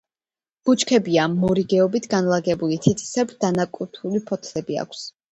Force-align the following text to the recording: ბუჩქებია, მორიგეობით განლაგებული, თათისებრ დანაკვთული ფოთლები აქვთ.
ბუჩქებია, 0.67 1.25
მორიგეობით 1.41 2.07
განლაგებული, 2.13 2.79
თათისებრ 2.85 3.35
დანაკვთული 3.43 4.23
ფოთლები 4.31 4.79
აქვთ. 4.85 5.05